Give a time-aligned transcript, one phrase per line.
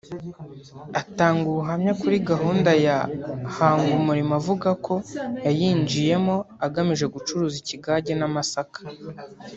[1.01, 2.97] Atanga ubuhamya kuri Gahunda ya
[3.55, 4.93] Hangumurimo avuga ko
[5.45, 6.35] yayinjiyemo
[6.65, 8.79] agamije gucuruza ikigage n’amasaka